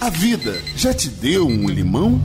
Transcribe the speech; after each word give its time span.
A 0.00 0.08
vida 0.08 0.58
já 0.74 0.94
te 0.94 1.10
deu 1.10 1.46
um 1.46 1.68
limão? 1.68 2.18